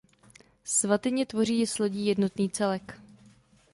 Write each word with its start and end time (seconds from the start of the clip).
Svatyně 0.63 1.25
tvoří 1.25 1.67
s 1.67 1.79
lodí 1.79 2.05
jednotný 2.05 2.49
celek. 2.49 3.01